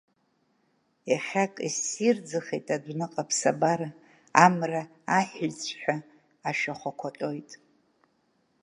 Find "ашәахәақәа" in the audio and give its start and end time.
6.47-7.07